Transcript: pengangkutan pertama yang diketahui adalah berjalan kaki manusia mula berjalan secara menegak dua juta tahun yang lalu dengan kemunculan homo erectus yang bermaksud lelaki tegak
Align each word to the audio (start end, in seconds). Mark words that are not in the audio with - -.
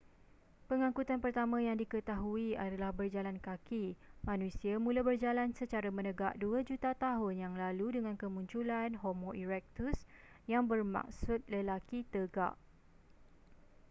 pengangkutan 0.69 1.19
pertama 1.25 1.57
yang 1.67 1.77
diketahui 1.83 2.47
adalah 2.65 2.89
berjalan 2.99 3.37
kaki 3.47 3.85
manusia 4.27 4.73
mula 4.85 5.01
berjalan 5.09 5.49
secara 5.59 5.89
menegak 5.97 6.33
dua 6.43 6.59
juta 6.69 6.91
tahun 7.05 7.33
yang 7.43 7.53
lalu 7.63 7.87
dengan 8.01 8.15
kemunculan 8.21 8.89
homo 9.01 9.29
erectus 9.43 9.99
yang 10.51 10.63
bermaksud 10.71 11.39
lelaki 11.53 11.99
tegak 12.13 12.53